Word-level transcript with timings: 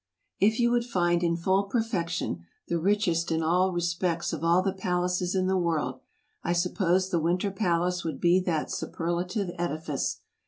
If 0.39 0.59
you 0.59 0.71
would 0.71 0.83
find 0.83 1.21
in 1.21 1.35
full 1.37 1.65
perfection 1.65 2.43
the 2.67 2.79
richest 2.79 3.31
in 3.31 3.43
all 3.43 3.71
re 3.71 3.81
spects 3.81 4.33
of 4.33 4.43
all 4.43 4.63
the 4.63 4.73
palaces 4.73 5.35
in 5.35 5.45
the 5.45 5.59
world, 5.59 5.99
I 6.43 6.53
suppose 6.53 7.11
the 7.11 7.19
Winter 7.21 7.51
Palace 7.51 8.03
would 8.03 8.19
be 8.19 8.39
that 8.39 8.71
superlative 8.71 9.51
edifice. 9.59 10.21